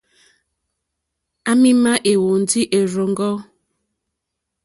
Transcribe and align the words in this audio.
À 1.49 1.51
mì 1.61 1.69
má 1.83 1.93
ɛ̀hwɔ̀ndí 2.11 2.61
ɛ́rzɔ́ŋɔ́. 2.77 3.35